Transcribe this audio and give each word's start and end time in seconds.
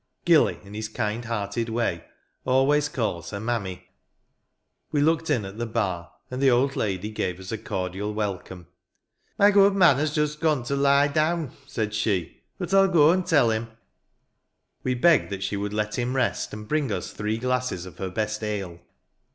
"Gilly," 0.25 0.57
in 0.63 0.73
his 0.73 0.89
kind 0.89 1.23
hearted 1.25 1.69
way, 1.69 2.03
always 2.43 2.89
calls 2.89 3.29
her" 3.29 3.39
Mammy." 3.39 3.87
We 4.91 4.99
looked 4.99 5.29
in 5.29 5.45
at 5.45 5.59
the 5.59 5.67
bar, 5.67 6.11
and 6.31 6.41
the 6.41 6.49
old 6.49 6.75
lady 6.75 7.11
gave 7.11 7.39
us 7.39 7.51
a 7.51 7.57
cordial 7.59 8.11
welcome." 8.11 8.65
My 9.37 9.51
good 9.51 9.75
man 9.75 9.97
has 9.97 10.15
just 10.15 10.39
gone 10.39 10.63
to 10.63 10.73
jie 10.75 11.13
down," 11.13 11.51
said 11.67 11.93
she; 11.93 12.41
"but 12.57 12.73
I'll 12.73 12.87
go 12.87 13.11
and 13.11 13.23
tell 13.23 13.51
him." 13.51 13.67
We 14.83 14.95
begged 14.95 15.29
that 15.29 15.43
she 15.43 15.55
would 15.55 15.71
let 15.71 15.99
him 15.99 16.15
rest, 16.15 16.51
and 16.51 16.67
bring 16.67 16.91
us 16.91 17.11
three 17.11 17.37
glasses 17.37 17.85
of 17.85 17.99
her 17.99 18.09
best 18.09 18.43
ale. 18.43 18.79